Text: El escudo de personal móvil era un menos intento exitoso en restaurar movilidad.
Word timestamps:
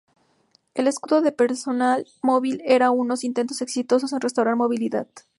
El 0.73 0.87
escudo 0.87 1.21
de 1.21 1.31
personal 1.31 2.07
móvil 2.23 2.63
era 2.65 2.89
un 2.89 3.05
menos 3.05 3.23
intento 3.23 3.53
exitoso 3.61 4.07
en 4.15 4.19
restaurar 4.21 4.55
movilidad. 4.55 5.05